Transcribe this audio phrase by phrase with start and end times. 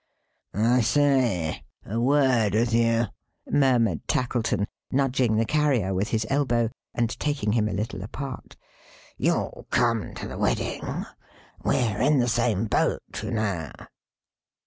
[0.55, 1.63] "I say!
[1.85, 3.05] A word with you,"
[3.47, 8.55] murmured Tackleton, nudging the Carrier with his elbow, and taking him a little apart.
[9.15, 11.05] "You'll come to the wedding?
[11.63, 13.69] We're in the same boat, you know."